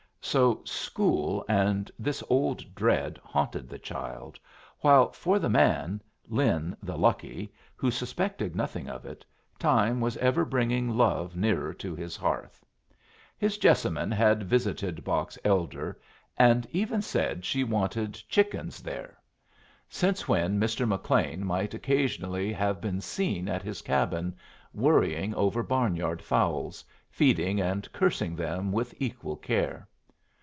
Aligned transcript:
So 0.23 0.61
school 0.63 1.43
and 1.49 1.91
this 1.99 2.23
old 2.29 2.73
dread 2.75 3.19
haunted 3.23 3.67
the 3.67 3.79
child, 3.79 4.39
while 4.79 5.11
for 5.11 5.39
the 5.39 5.49
man, 5.49 6.01
Lin 6.29 6.77
the 6.81 6.95
lucky, 6.97 7.51
who 7.75 7.89
suspected 7.91 8.55
nothing 8.55 8.87
of 8.87 9.03
it, 9.03 9.25
time 9.59 9.99
was 9.99 10.15
ever 10.17 10.45
bringing 10.45 10.95
love 10.95 11.35
nearer 11.35 11.73
to 11.73 11.95
his 11.95 12.15
hearth. 12.15 12.63
His 13.39 13.57
Jessamine 13.57 14.11
had 14.11 14.43
visited 14.43 15.03
Box 15.03 15.37
Elder, 15.43 15.99
and 16.37 16.65
even 16.71 17.01
said 17.01 17.43
she 17.43 17.63
wanted 17.65 18.13
chickens 18.29 18.79
there; 18.81 19.17
since 19.89 20.29
when 20.29 20.59
Mr. 20.59 20.87
McLean 20.87 21.43
might 21.43 21.73
occasionally 21.73 22.53
have 22.53 22.79
been 22.79 23.01
seen 23.01 23.49
at 23.49 23.63
his 23.63 23.81
cabin, 23.81 24.37
worrying 24.71 25.33
over 25.35 25.61
barn 25.63 25.95
yard 25.95 26.21
fowls, 26.21 26.85
feeding 27.09 27.59
and 27.59 27.91
cursing 27.91 28.35
them 28.37 28.71
with 28.71 28.93
equal 29.01 29.35
care. 29.35 29.87